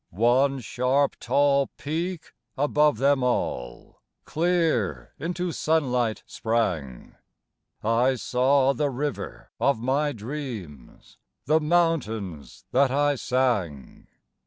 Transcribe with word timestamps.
One 0.09 0.61
sharp, 0.61 1.15
tall 1.19 1.67
peak 1.77 2.33
above 2.57 2.97
them 2.97 3.21
all 3.21 4.01
Clear 4.25 5.13
into 5.19 5.51
sunlight 5.51 6.23
sprang 6.25 7.17
I 7.83 8.15
saw 8.15 8.73
the 8.73 8.89
river 8.89 9.51
of 9.59 9.79
my 9.79 10.11
dreams, 10.11 11.19
The 11.45 11.59
mountains 11.59 12.65
that 12.71 12.89
I 12.89 13.13
sang! 13.13 14.07